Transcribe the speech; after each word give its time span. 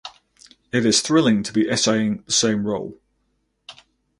It 0.71 0.83
is 0.83 1.01
thrilling 1.03 1.43
to 1.43 1.53
be 1.53 1.69
essaying 1.69 2.23
the 2.25 2.31
same 2.31 2.65
role"". 2.65 2.99